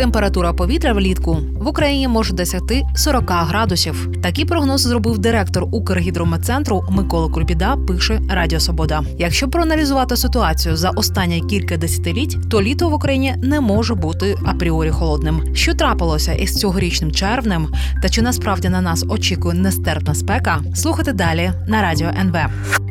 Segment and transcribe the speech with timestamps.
[0.00, 4.08] Температура повітря влітку в Україні може досягти 40 градусів.
[4.22, 7.76] Такі прогнози зробив директор Укргідрометцентру Микола Кульбіда.
[7.88, 9.02] Пише Радіо Свобода.
[9.18, 14.90] Якщо проаналізувати ситуацію за останні кілька десятиліть, то літо в Україні не може бути апріорі
[14.90, 15.42] холодним.
[15.54, 17.68] Що трапилося із цьогорічним червнем,
[18.02, 20.58] та чи насправді на нас очікує нестерпна спека?
[20.74, 22.36] Слухайте далі на радіо НВ.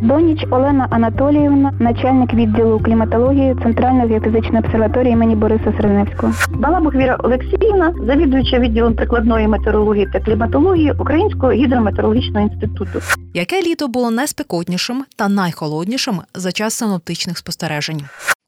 [0.02, 6.34] Доніч Олена Анатоліївна, начальник відділу кліматології Центральної геофізичної обсерваторії імені Бориса Среневського.
[6.50, 13.02] Балабух Віра Олексіївна, завідуюча відділом прикладної метеорології та кліматології Українського гідрометеорологічного інституту.
[13.34, 18.02] Яке літо було найспекотнішим та найхолоднішим за час синоптичних спостережень?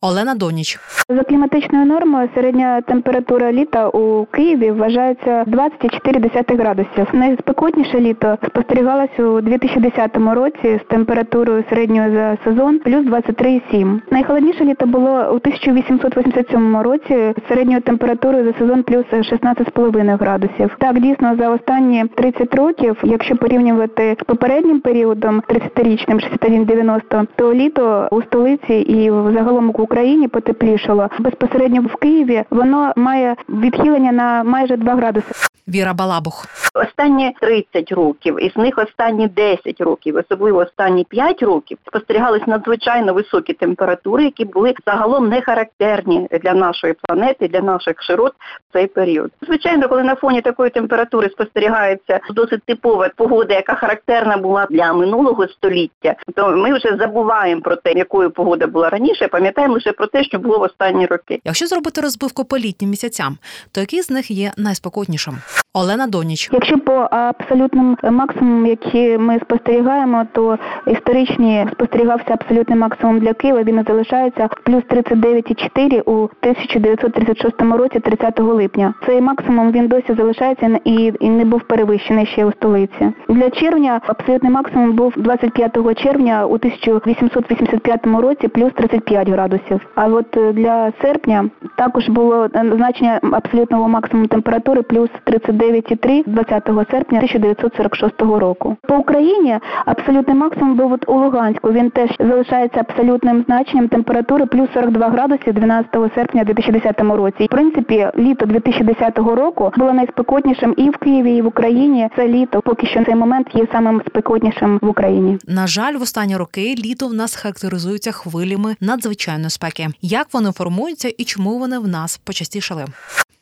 [0.03, 0.79] Олена Доніч
[1.09, 7.07] За кліматичною нормою середня температура літа у Києві вважається 24 градусів.
[7.13, 13.99] Найспекотніше літо спостерігалось у 2010 році з температурою середньою за сезон плюс 23,7.
[14.11, 20.75] Найхолодніше літо було у 1887 році з середньою температурою за сезон плюс 16,5 градусів.
[20.79, 28.07] Так, дійсно, за останні 30 років, якщо порівнювати з попереднім періодом 30-річним 61-90, то літо
[28.11, 31.09] у столиці і загалом у Україні потеплішало.
[31.19, 35.50] Безпосередньо в Києві воно має відхилення на майже 2 градуси.
[35.67, 36.45] Віра Балабух.
[36.73, 43.53] Останні 30 років, із них останні 10 років, особливо останні 5 років, спостерігались надзвичайно високі
[43.53, 48.33] температури, які були загалом не характерні для нашої планети, для наших широт
[48.69, 49.31] в цей період.
[49.41, 55.47] Звичайно, коли на фоні такої температури спостерігається досить типова погода, яка характерна була для минулого
[55.47, 60.23] століття, то ми вже забуваємо про те, якою погода була раніше, пам'ятаємо лише про те,
[60.23, 61.41] що було в останні роки.
[61.45, 63.37] Якщо зробити розбивку по літнім місяцям,
[63.71, 65.37] то який з них є найспокійнішим?
[65.73, 66.49] Олена Доніч.
[66.53, 73.63] Якщо по абсолютним максимумам, які ми спостерігаємо, то історичні спостерігався абсолютний максимум для Києва.
[73.63, 78.93] Він залишається плюс 39,4 у 1936 році, 30 липня.
[79.05, 83.13] Цей максимум він досі залишається і, і не був перевищений ще у столиці.
[83.29, 89.81] Для червня абсолютний максимум був 25 червня у 1885 році, плюс 35 градусів.
[89.95, 95.09] А от е, для серпня також було е, значення абсолютного максимуму температури плюс
[95.49, 98.77] 39,3 20 серпня 1946 року.
[98.87, 101.71] По Україні абсолютний максимум був у Луганську.
[101.71, 107.43] Він теж залишається абсолютним значенням температури плюс 42 градуси 12 серпня 2010 році.
[107.43, 112.09] В принципі, літо 2010 року було найспекотнішим і в Києві, і в Україні.
[112.15, 115.37] Це літо поки що цей момент є самим спекотнішим в Україні.
[115.47, 119.87] На жаль, в останні роки літо в нас характеризується хвилями надзвичайної спеки.
[120.01, 122.85] Як вони формуються і чому вони в нас почастішали?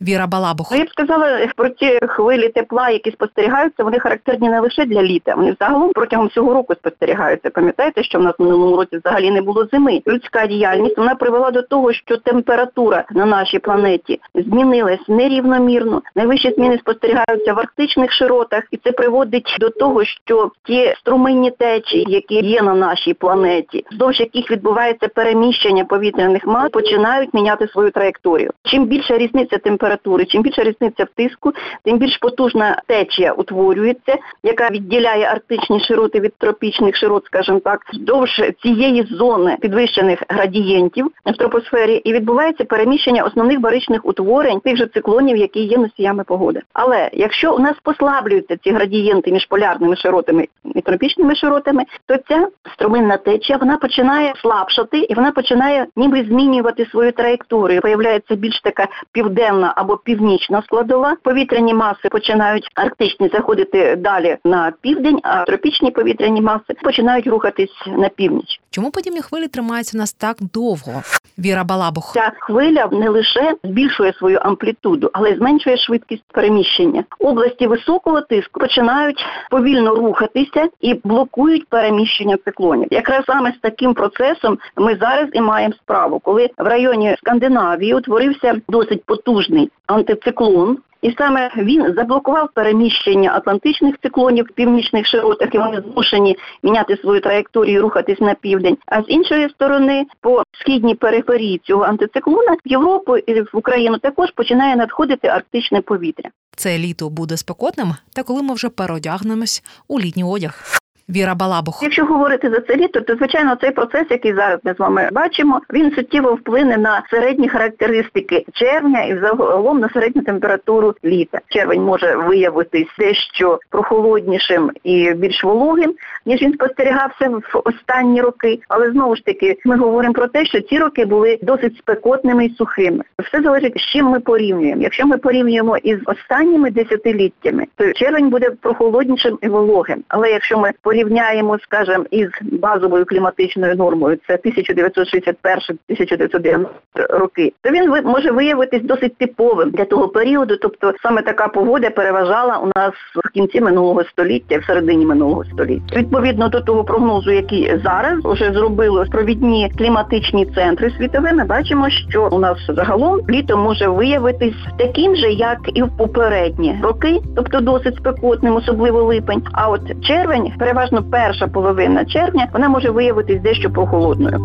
[0.01, 0.71] Віра Балабух.
[0.71, 5.03] Ну, я б сказала про ті хвилі тепла, які спостерігаються, вони характерні не лише для
[5.03, 7.49] літа, вони загалом протягом всього року спостерігаються.
[7.49, 10.01] Пам'ятаєте, що в нас в минулому році взагалі не було зими.
[10.07, 16.01] Людська діяльність вона привела до того, що температура на нашій планеті змінилась нерівномірно.
[16.15, 22.05] Найвищі зміни спостерігаються в арктичних широтах, і це приводить до того, що ті струминні течії,
[22.07, 28.51] які є на нашій планеті, вздовж яких відбувається переміщення повітряних мас, починають міняти свою траєкторію.
[28.63, 29.88] Чим більша різниця температури,
[30.25, 36.33] чим більша різниця в тиску, тим більш потужна течія утворюється, яка відділяє арктичні широти від
[36.37, 43.59] тропічних широт, скажімо так, вздовж цієї зони підвищених градієнтів в тропосфері, і відбувається переміщення основних
[43.59, 46.61] баричних утворень тих же циклонів, які є носіями погоди.
[46.73, 52.47] Але якщо у нас послаблюються ці градієнти між полярними широтами і тропічними широтами, то ця
[52.73, 57.81] струминна течія вона починає слабшати і вона починає ніби змінювати свою траєкторію.
[57.81, 61.15] Появляється більш така південна або північна складова.
[61.23, 68.09] Повітряні маси починають арктичні заходити далі на південь, а тропічні повітряні маси починають рухатись на
[68.09, 68.59] північ.
[68.71, 71.01] Чому подібні хвилі тримаються у нас так довго?
[71.37, 72.11] Віра Балабух.
[72.13, 77.03] Ця хвиля не лише збільшує свою амплітуду, але й зменшує швидкість переміщення.
[77.19, 82.87] Області високого тиску починають повільно рухатися і блокують переміщення циклонів.
[82.91, 88.61] Якраз саме з таким процесом ми зараз і маємо справу, коли в районі Скандинавії утворився
[88.69, 90.77] досить потужний антициклон.
[91.01, 97.81] І саме він заблокував переміщення атлантичних циклонів північних широтах, і вони змушені міняти свою траєкторію,
[97.81, 98.77] рухатись на південь.
[98.85, 104.31] А з іншої сторони, по східній периферії цього антициклона в Європу і в Україну також
[104.31, 106.29] починає надходити арктичне повітря.
[106.55, 110.78] Це літо буде спекотним, та коли ми вже переодягнемось у літній одяг.
[111.09, 111.79] Віра Балабух.
[111.83, 115.61] Якщо говорити за це літо, то звичайно цей процес, який зараз ми з вами бачимо,
[115.73, 121.39] він суттєво вплине на середні характеристики червня і загалом на середню температуру літа.
[121.47, 125.93] Червень може виявитись дещо прохолоднішим і більш вологим,
[126.25, 128.59] ніж він спостерігався в останні роки.
[128.67, 132.55] Але знову ж таки, ми говоримо про те, що ці роки були досить спекотними і
[132.55, 133.03] сухими.
[133.23, 134.81] Все залежить, з чим ми порівнюємо.
[134.81, 140.03] Якщо ми порівнюємо із останніми десятиліттями, то червень буде прохолоднішим і вологим.
[140.07, 140.71] Але якщо ми
[141.03, 146.65] порівняємо, скажімо, із базовою кліматичною нормою, це 1961-1990
[147.09, 150.57] роки, то він може виявитись досить типовим для того періоду.
[150.61, 152.93] Тобто саме така погода переважала у нас
[153.25, 155.95] в кінці минулого століття, в середині минулого століття.
[155.95, 162.29] Відповідно до того прогнозу, який зараз вже зробили провідні кліматичні центри світові, ми бачимо, що
[162.31, 167.95] у нас загалом літо може виявитись таким же, як і в попередні роки, тобто досить
[167.95, 169.43] спекотним, особливо липень.
[169.51, 170.53] А от червень,
[170.89, 174.39] переважно перша половина червня, вона може виявитись дещо прохолодною.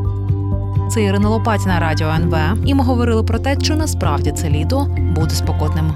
[0.90, 2.34] Це Ірина Лопатіна, радіо НВ.
[2.66, 4.86] І ми говорили про те, чи насправді це літо
[5.16, 5.92] буде спекотним.